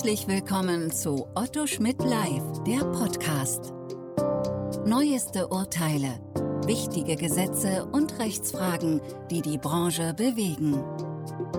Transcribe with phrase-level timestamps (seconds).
[0.00, 3.74] Herzlich willkommen zu Otto Schmidt Live, der Podcast.
[4.86, 6.18] Neueste Urteile,
[6.64, 10.82] wichtige Gesetze und Rechtsfragen, die die Branche bewegen.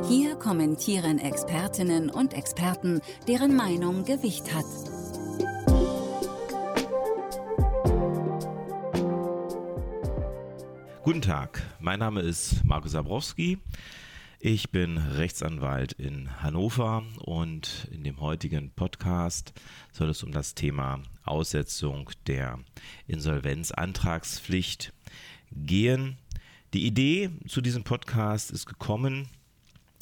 [0.09, 4.65] Hier kommentieren Expertinnen und Experten, deren Meinung Gewicht hat.
[11.03, 13.59] Guten Tag, mein Name ist Markus Zabrowski.
[14.43, 19.53] Ich bin Rechtsanwalt in Hannover und in dem heutigen Podcast
[19.91, 22.57] soll es um das Thema Aussetzung der
[23.05, 24.93] Insolvenzantragspflicht
[25.51, 26.17] gehen.
[26.73, 29.27] Die Idee zu diesem Podcast ist gekommen,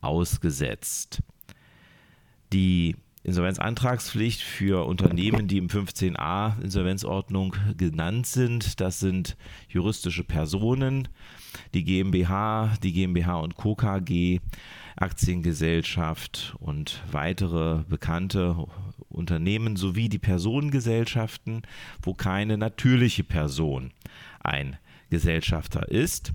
[0.00, 1.22] ausgesetzt.
[2.52, 8.80] Die Insolvenzantragspflicht für Unternehmen, die im 15a Insolvenzordnung genannt sind.
[8.80, 9.36] Das sind
[9.68, 11.08] juristische Personen,
[11.74, 13.74] die GmbH, die GmbH und Co.
[13.74, 14.40] KG,
[14.96, 18.66] Aktiengesellschaft und weitere bekannte
[19.08, 21.62] Unternehmen sowie die Personengesellschaften,
[22.02, 23.92] wo keine natürliche Person
[24.40, 24.76] ein
[25.10, 26.32] Gesellschafter ist.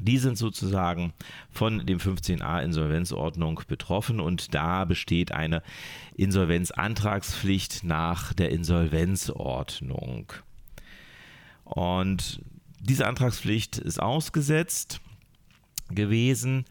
[0.00, 1.12] Die sind sozusagen
[1.50, 5.62] von dem 15a Insolvenzordnung betroffen und da besteht eine
[6.16, 10.32] Insolvenzantragspflicht nach der Insolvenzordnung.
[11.64, 12.40] Und
[12.84, 15.00] diese Antragspflicht ist ausgesetzt
[15.90, 16.64] gewesen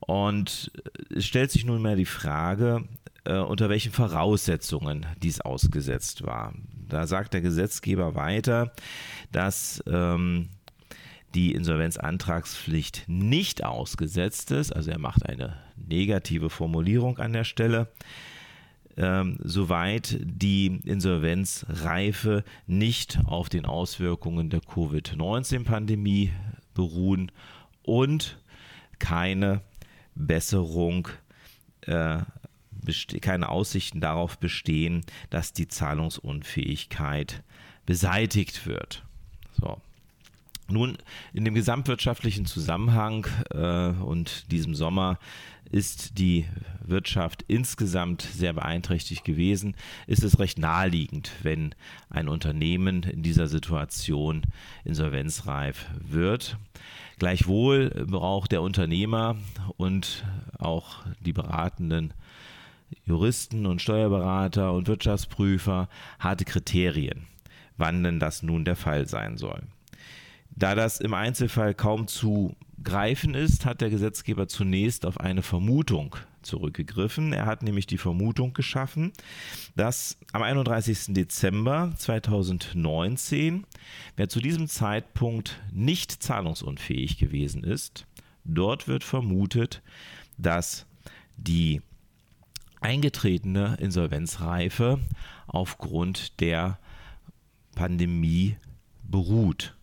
[0.00, 0.70] und
[1.10, 2.86] es stellt sich nunmehr die Frage,
[3.24, 6.54] äh, unter welchen Voraussetzungen dies ausgesetzt war.
[6.86, 8.72] Da sagt der Gesetzgeber weiter,
[9.32, 10.50] dass ähm,
[11.34, 17.88] die Insolvenzantragspflicht nicht ausgesetzt ist, also er macht eine negative Formulierung an der Stelle,
[18.96, 26.32] ähm, soweit die Insolvenzreife nicht auf den Auswirkungen der Covid-19-Pandemie
[26.74, 27.32] beruhen
[27.82, 28.38] und
[28.98, 29.62] keine
[30.14, 31.08] Besserung,
[31.82, 32.18] äh,
[33.20, 37.42] keine Aussichten darauf bestehen, dass die Zahlungsunfähigkeit
[37.86, 39.04] beseitigt wird.
[39.58, 39.80] So,
[40.68, 40.96] nun,
[41.32, 45.18] in dem gesamtwirtschaftlichen Zusammenhang äh, und diesem Sommer
[45.70, 46.46] ist die
[46.84, 49.74] Wirtschaft insgesamt sehr beeinträchtigt gewesen,
[50.06, 51.74] ist es recht naheliegend, wenn
[52.10, 54.42] ein Unternehmen in dieser Situation
[54.84, 56.58] insolvenzreif wird.
[57.18, 59.36] Gleichwohl braucht der Unternehmer
[59.76, 60.24] und
[60.58, 62.12] auch die beratenden
[63.04, 67.26] Juristen und Steuerberater und Wirtschaftsprüfer harte Kriterien,
[67.76, 69.62] wann denn das nun der Fall sein soll.
[70.56, 76.16] Da das im Einzelfall kaum zu greifen ist, hat der Gesetzgeber zunächst auf eine Vermutung
[76.42, 77.32] zurückgegriffen.
[77.32, 79.12] Er hat nämlich die Vermutung geschaffen,
[79.74, 81.14] dass am 31.
[81.14, 83.66] Dezember 2019,
[84.16, 88.06] wer zu diesem Zeitpunkt nicht zahlungsunfähig gewesen ist,
[88.44, 89.82] dort wird vermutet,
[90.36, 90.86] dass
[91.36, 91.80] die
[92.80, 95.00] eingetretene Insolvenzreife
[95.46, 96.78] aufgrund der
[97.74, 98.56] Pandemie
[99.02, 99.74] beruht.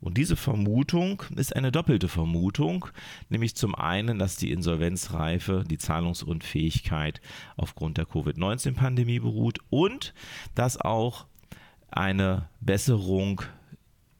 [0.00, 2.86] Und diese Vermutung ist eine doppelte Vermutung,
[3.28, 7.20] nämlich zum einen, dass die Insolvenzreife, die Zahlungsunfähigkeit
[7.56, 10.14] aufgrund der Covid-19-Pandemie beruht und
[10.54, 11.26] dass auch
[11.90, 13.42] eine Besserung,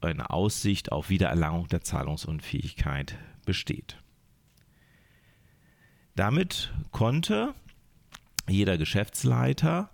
[0.03, 3.17] eine Aussicht auf Wiedererlangung der Zahlungsunfähigkeit
[3.47, 3.97] besteht.
[6.15, 7.55] Damit konnte
[8.49, 9.91] jeder Geschäftsleiter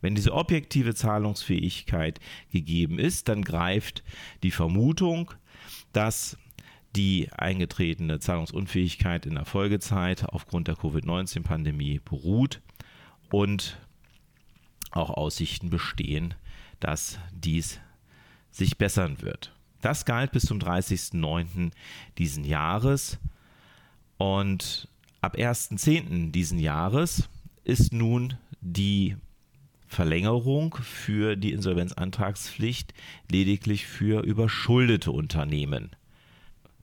[0.00, 2.20] Wenn diese objektive Zahlungsfähigkeit
[2.50, 4.02] gegeben ist, dann greift
[4.42, 5.32] die Vermutung,
[5.92, 6.36] dass
[6.96, 12.60] die eingetretene Zahlungsunfähigkeit in der Folgezeit aufgrund der Covid-19-Pandemie beruht
[13.30, 13.78] und
[14.90, 16.34] auch Aussichten bestehen,
[16.80, 17.78] dass dies
[18.50, 19.54] sich bessern wird.
[19.82, 21.70] Das galt bis zum 30.09.
[22.18, 23.18] diesen Jahres
[24.18, 24.88] und
[25.20, 26.32] ab 1.10.
[26.32, 27.28] diesen Jahres
[27.64, 29.16] ist nun die
[29.90, 32.94] Verlängerung für die Insolvenzantragspflicht
[33.28, 35.90] lediglich für überschuldete Unternehmen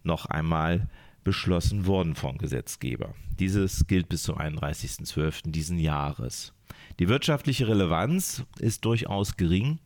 [0.04, 0.89] noch einmal
[1.24, 3.15] beschlossen worden vom Gesetzgeber.
[3.39, 5.51] Dieses gilt bis zum 31.12.
[5.51, 6.54] diesen Jahres.
[7.00, 9.80] Die wirtschaftliche Relevanz ist durchaus gering,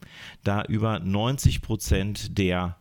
[0.43, 2.75] da über 90 Prozent der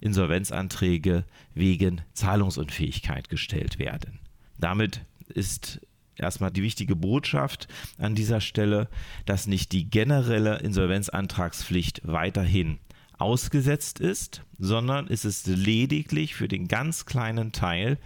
[0.00, 1.24] Insolvenzanträge
[1.54, 4.18] wegen Zahlungsunfähigkeit gestellt werden.
[4.58, 5.80] Damit ist
[6.18, 7.68] erstmal die wichtige Botschaft
[7.98, 8.88] an dieser Stelle,
[9.24, 12.78] dass nicht die generelle Insolvenzantragspflicht weiterhin
[13.18, 17.98] ausgesetzt ist, sondern es ist lediglich für den ganz kleinen Teil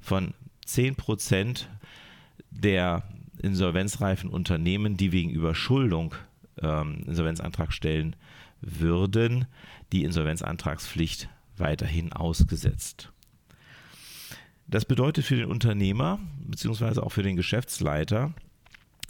[0.00, 0.34] von
[0.64, 1.68] 10 Prozent
[2.50, 3.04] der
[3.42, 6.14] insolvenzreifen Unternehmen, die wegen Überschuldung
[6.60, 8.16] ähm, Insolvenzantrag stellen
[8.60, 9.46] würden,
[9.92, 13.12] die Insolvenzantragspflicht weiterhin ausgesetzt.
[14.68, 18.32] Das bedeutet für den Unternehmer beziehungsweise auch für den Geschäftsleiter,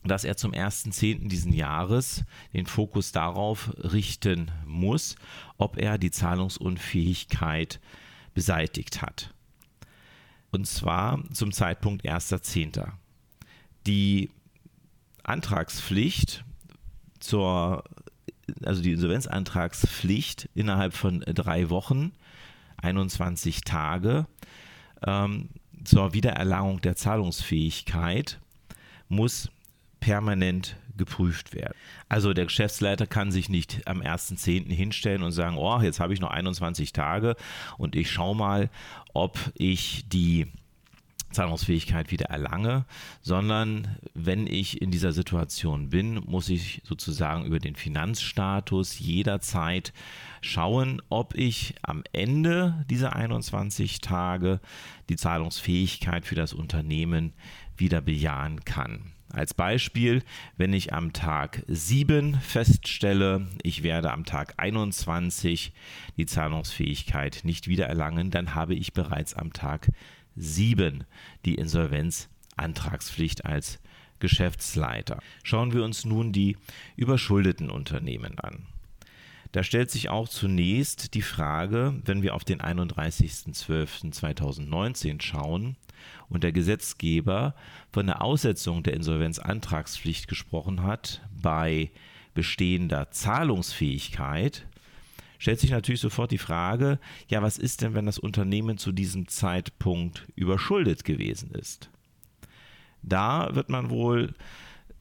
[0.04, 1.28] dass er zum 1.10.
[1.28, 5.16] diesen Jahres den Fokus darauf richten muss,
[5.56, 7.80] ob er die Zahlungsunfähigkeit
[8.34, 9.34] beseitigt hat.
[10.52, 12.92] Und zwar zum Zeitpunkt 1.10.
[13.86, 14.30] Die
[15.22, 16.44] Antragspflicht
[17.18, 17.82] zur,
[18.62, 22.12] also die Insolvenzantragspflicht innerhalb von drei Wochen,
[22.76, 24.26] 21 Tage,
[25.04, 25.50] ähm,
[25.84, 28.40] zur Wiedererlangung der Zahlungsfähigkeit
[29.08, 29.50] muss
[30.00, 31.74] permanent geprüft werden.
[32.08, 34.72] Also der Geschäftsleiter kann sich nicht am 1.10.
[34.72, 37.36] hinstellen und sagen, oh, jetzt habe ich noch 21 Tage
[37.76, 38.70] und ich schaue mal,
[39.12, 40.46] ob ich die
[41.36, 42.84] Zahlungsfähigkeit wieder erlange,
[43.20, 49.92] sondern wenn ich in dieser Situation bin, muss ich sozusagen über den Finanzstatus jederzeit
[50.40, 54.60] schauen, ob ich am Ende dieser 21 Tage
[55.08, 57.32] die Zahlungsfähigkeit für das Unternehmen
[57.76, 59.12] wieder bejahen kann.
[59.30, 60.22] Als Beispiel,
[60.56, 65.72] wenn ich am Tag 7 feststelle, ich werde am Tag 21
[66.16, 69.90] die Zahlungsfähigkeit nicht wiedererlangen, dann habe ich bereits am Tag
[70.36, 71.04] 7
[71.44, 73.78] die Insolvenzantragspflicht als
[74.18, 75.18] Geschäftsleiter.
[75.42, 76.58] Schauen wir uns nun die
[76.96, 78.66] überschuldeten Unternehmen an.
[79.52, 85.76] Da stellt sich auch zunächst die Frage, wenn wir auf den 31.12.2019 schauen
[86.28, 87.54] und der Gesetzgeber
[87.90, 91.90] von der Aussetzung der Insolvenzantragspflicht gesprochen hat bei
[92.34, 94.66] bestehender Zahlungsfähigkeit,
[95.38, 99.28] stellt sich natürlich sofort die Frage, ja, was ist denn, wenn das Unternehmen zu diesem
[99.28, 101.90] Zeitpunkt überschuldet gewesen ist?
[103.02, 104.34] Da wird man wohl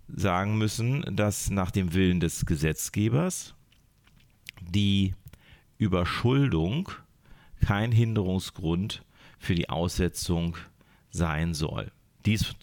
[0.07, 3.55] sagen müssen, dass nach dem Willen des Gesetzgebers
[4.61, 5.13] die
[5.77, 6.89] Überschuldung
[7.61, 9.03] kein Hinderungsgrund
[9.39, 10.57] für die Aussetzung
[11.09, 11.91] sein soll.
[12.25, 12.55] Dies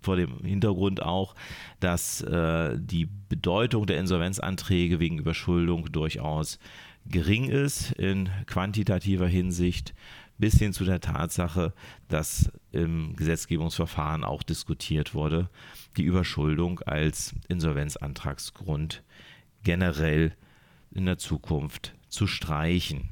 [0.00, 1.34] vor dem Hintergrund auch,
[1.80, 6.58] dass äh, die Bedeutung der Insolvenzanträge wegen Überschuldung durchaus
[7.08, 9.94] gering ist in quantitativer Hinsicht,
[10.38, 11.72] bis hin zu der Tatsache,
[12.08, 15.48] dass im Gesetzgebungsverfahren auch diskutiert wurde,
[15.96, 19.02] die Überschuldung als Insolvenzantragsgrund
[19.64, 20.34] generell
[20.92, 23.10] in der Zukunft zu streichen.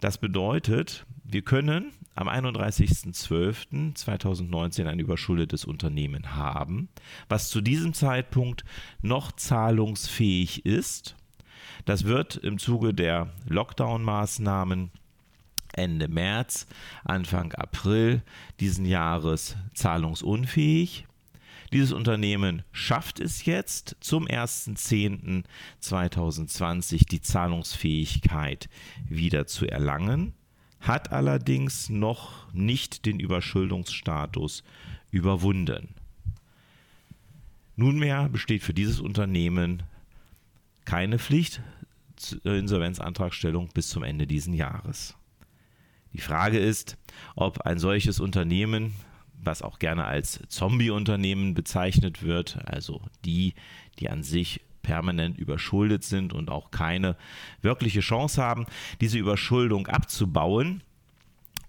[0.00, 6.88] Das bedeutet, wir können am 31.12.2019 ein überschuldetes Unternehmen haben,
[7.28, 8.64] was zu diesem Zeitpunkt
[9.02, 11.16] noch zahlungsfähig ist.
[11.84, 14.90] Das wird im Zuge der Lockdown-Maßnahmen
[15.72, 16.66] Ende März,
[17.04, 18.22] Anfang April
[18.60, 21.06] diesen Jahres zahlungsunfähig.
[21.72, 28.68] Dieses Unternehmen schafft es jetzt zum 1.10.2020 die Zahlungsfähigkeit
[29.08, 30.32] wieder zu erlangen,
[30.80, 34.62] hat allerdings noch nicht den Überschuldungsstatus
[35.10, 35.88] überwunden.
[37.76, 39.82] Nunmehr besteht für dieses Unternehmen
[40.84, 41.62] keine Pflicht
[42.16, 45.16] zur Insolvenzantragstellung bis zum Ende dieses Jahres.
[46.12, 46.96] Die Frage ist,
[47.34, 48.94] ob ein solches Unternehmen,
[49.42, 53.54] was auch gerne als Zombie-Unternehmen bezeichnet wird, also die,
[53.98, 57.16] die an sich permanent überschuldet sind und auch keine
[57.62, 58.66] wirkliche Chance haben,
[59.00, 60.82] diese Überschuldung abzubauen,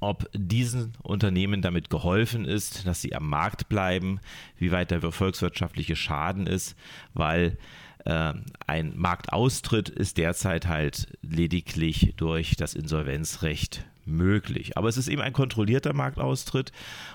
[0.06, 4.20] ob diesen Unternehmen damit geholfen ist, dass sie am Markt bleiben,
[4.58, 6.76] wie weit der volkswirtschaftliche Schaden ist,
[7.16, 7.58] weil
[8.06, 8.34] äh,
[8.68, 14.78] ein Marktaustritt ist derzeit halt lediglich durch das Insolvenzrecht möglich.
[14.78, 16.72] Aber es ist eben ein kontrollierter Marktaustritt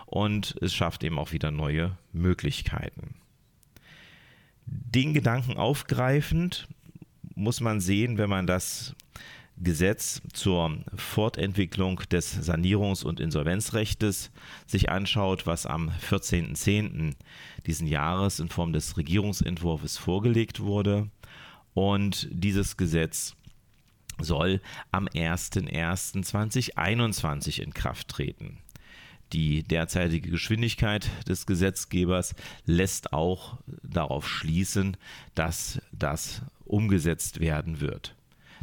[0.06, 3.14] und es schafft eben auch wieder neue Möglichkeiten.
[4.66, 6.66] Den Gedanken aufgreifend
[7.36, 8.96] muss man sehen, wenn man das
[9.62, 14.30] Gesetz zur Fortentwicklung des Sanierungs- und Insolvenzrechtes
[14.66, 17.14] sich anschaut, was am 14.10.
[17.66, 21.10] diesen Jahres in Form des Regierungsentwurfs vorgelegt wurde.
[21.74, 23.36] Und dieses Gesetz
[24.18, 24.62] soll
[24.92, 28.56] am 01.01.2021 in Kraft treten.
[29.32, 34.96] Die derzeitige Geschwindigkeit des Gesetzgebers lässt auch darauf schließen,
[35.34, 38.16] dass das umgesetzt werden wird.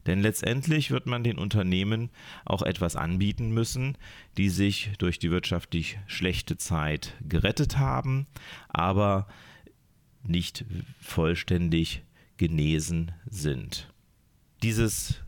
[0.07, 2.09] Denn letztendlich wird man den Unternehmen
[2.45, 3.97] auch etwas anbieten müssen,
[4.37, 8.25] die sich durch die wirtschaftlich schlechte Zeit gerettet haben,
[8.69, 9.27] aber
[10.23, 10.65] nicht
[11.01, 12.03] vollständig
[12.37, 13.91] genesen sind.
[14.63, 15.21] Dieses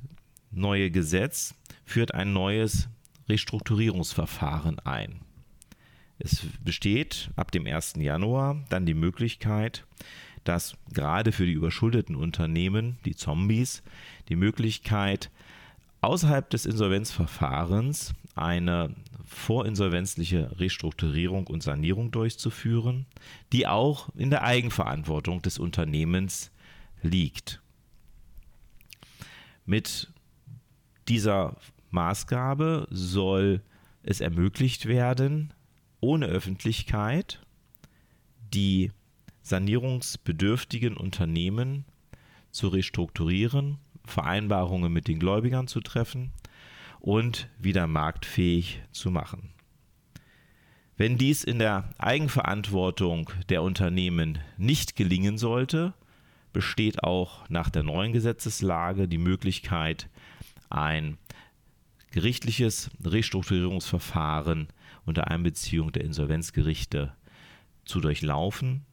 [0.52, 1.56] neue Gesetz
[1.86, 2.88] führt ein neues
[3.28, 5.22] Restrukturierungsverfahren ein.
[6.20, 7.94] Es besteht ab dem 1.
[7.98, 9.86] Januar dann die Möglichkeit,
[10.50, 13.84] dass gerade für die überschuldeten Unternehmen, die Zombies,
[14.30, 15.30] die Möglichkeit,
[16.02, 23.06] außerhalb des Insolvenzverfahrens eine vorinsolvenzliche Restrukturierung und Sanierung durchzuführen,
[23.54, 26.50] die auch in der Eigenverantwortung des Unternehmens
[27.04, 27.62] liegt.
[29.68, 30.12] Mit
[31.10, 31.58] dieser
[31.92, 33.62] Maßgabe soll
[34.02, 35.54] es ermöglicht werden,
[36.00, 37.40] ohne Öffentlichkeit
[38.52, 38.92] die
[39.50, 41.86] sanierungsbedürftigen Unternehmen
[42.52, 46.32] zu restrukturieren, Vereinbarungen mit den Gläubigern zu treffen
[47.00, 49.54] und wieder marktfähig zu machen.
[50.98, 55.94] Wenn dies in der Eigenverantwortung der Unternehmen nicht gelingen sollte,
[56.52, 60.10] besteht auch nach der neuen Gesetzeslage die Möglichkeit,
[60.70, 61.18] ein
[62.12, 64.68] gerichtliches Restrukturierungsverfahren
[65.06, 67.14] unter Einbeziehung der Insolvenzgerichte
[67.86, 68.86] zu durchlaufen.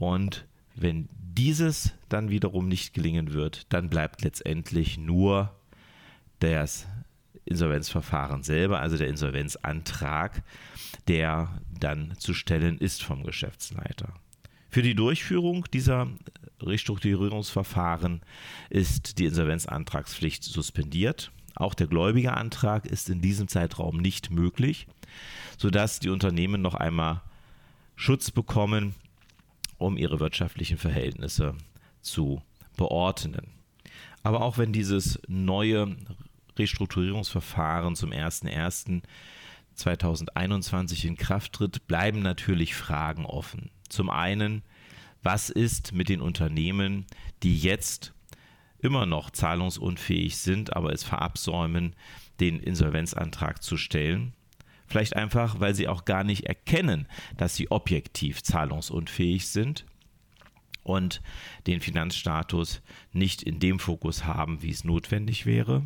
[0.00, 5.54] Und wenn dieses dann wiederum nicht gelingen wird, dann bleibt letztendlich nur
[6.38, 6.86] das
[7.44, 10.42] Insolvenzverfahren selber, also der Insolvenzantrag,
[11.06, 14.14] der dann zu stellen ist vom Geschäftsleiter.
[14.70, 16.08] Für die Durchführung dieser
[16.60, 18.22] Restrukturierungsverfahren
[18.70, 21.30] ist die Insolvenzantragspflicht suspendiert.
[21.56, 24.86] Auch der Gläubigerantrag ist in diesem Zeitraum nicht möglich,
[25.58, 27.20] sodass die Unternehmen noch einmal
[27.96, 28.94] Schutz bekommen,
[29.80, 31.56] um ihre wirtschaftlichen Verhältnisse
[32.00, 32.40] zu
[32.76, 33.48] beordnen.
[34.22, 35.96] Aber auch wenn dieses neue
[36.58, 43.70] Restrukturierungsverfahren zum 01.01.2021 in Kraft tritt, bleiben natürlich Fragen offen.
[43.88, 44.60] Zum einen,
[45.22, 47.06] was ist mit den Unternehmen,
[47.42, 48.12] die jetzt
[48.78, 51.96] immer noch zahlungsunfähig sind, aber es verabsäumen,
[52.40, 54.34] den Insolvenzantrag zu stellen?
[54.90, 57.06] Vielleicht einfach, weil sie auch gar nicht erkennen,
[57.36, 59.86] dass sie objektiv zahlungsunfähig sind
[60.82, 61.22] und
[61.68, 62.82] den Finanzstatus
[63.12, 65.84] nicht in dem Fokus haben, wie es notwendig wäre.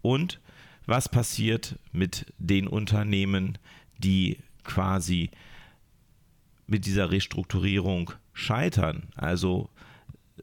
[0.00, 0.40] Und
[0.86, 3.58] was passiert mit den Unternehmen,
[3.98, 5.30] die quasi
[6.66, 9.68] mit dieser Restrukturierung scheitern, also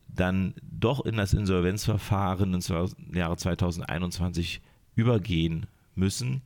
[0.07, 4.61] dann doch in das Insolvenzverfahren im Jahre 2021
[4.95, 6.43] übergehen müssen,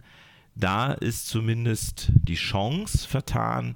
[0.56, 3.76] da ist zumindest die Chance vertan,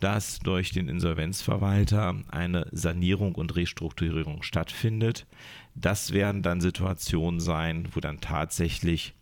[0.00, 5.26] dass durch den Insolvenzverwalter eine Sanierung und Restrukturierung stattfindet.
[5.74, 9.14] Das werden dann Situationen sein, wo dann tatsächlich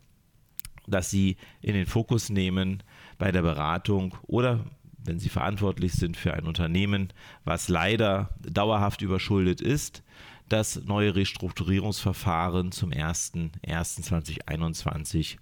[0.87, 2.81] dass Sie in den Fokus nehmen
[3.19, 4.65] bei der Beratung oder
[4.97, 10.01] wenn Sie verantwortlich sind für ein Unternehmen, was leider dauerhaft überschuldet ist,
[10.47, 15.37] das neue Restrukturierungsverfahren zum 01.01.2021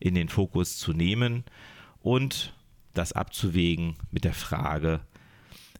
[0.00, 1.44] in den Fokus zu nehmen
[2.00, 2.56] und
[2.94, 4.98] das abzuwägen mit der Frage,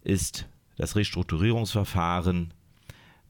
[0.05, 2.55] ist das Restrukturierungsverfahren,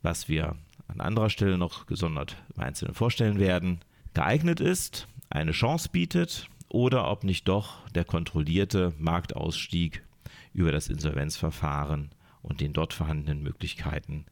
[0.03, 0.55] was wir
[0.87, 3.81] an anderer Stelle noch gesondert im Einzelnen vorstellen werden,
[4.13, 10.05] geeignet ist, eine Chance bietet oder ob nicht doch der kontrollierte Marktausstieg
[10.53, 12.11] über das Insolvenzverfahren
[12.43, 14.27] und den dort vorhandenen Möglichkeiten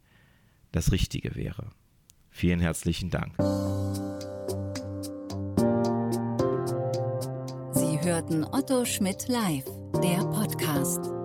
[0.73, 1.71] das Richtige wäre.
[2.31, 3.35] Vielen herzlichen Dank.
[7.73, 9.65] Sie hörten Otto Schmidt live,
[10.03, 11.16] der Podcast.